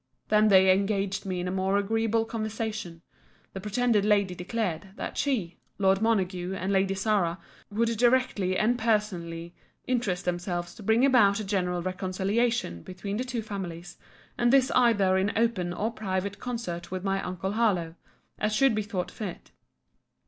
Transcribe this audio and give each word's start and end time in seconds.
They 0.29 0.41
then 0.41 0.51
engaged 0.67 1.27
me 1.27 1.41
in 1.41 1.47
a 1.47 1.51
more 1.51 1.77
agreeable 1.77 2.25
conversation—the 2.25 3.61
pretended 3.61 4.03
lady 4.03 4.33
declared, 4.33 4.93
that 4.95 5.15
she, 5.15 5.57
Lord 5.77 5.99
M. 5.99 6.07
and 6.07 6.71
Lady 6.73 6.95
Sarah, 6.95 7.37
would 7.69 7.87
directly 7.97 8.57
and 8.57 8.79
personally 8.79 9.53
interest 9.85 10.25
themselves 10.25 10.73
to 10.73 10.81
bring 10.81 11.05
about 11.05 11.39
a 11.39 11.43
general 11.43 11.83
reconciliation 11.83 12.81
between 12.81 13.17
the 13.17 13.23
two 13.23 13.43
families, 13.43 13.99
and 14.39 14.51
this 14.51 14.71
either 14.73 15.17
in 15.19 15.33
open 15.37 15.71
or 15.71 15.91
private 15.91 16.39
concert 16.39 16.89
with 16.89 17.03
my 17.03 17.21
uncle 17.21 17.51
Harlowe, 17.51 17.93
as 18.39 18.55
should 18.55 18.73
be 18.73 18.81
thought 18.81 19.11
fit. 19.11 19.51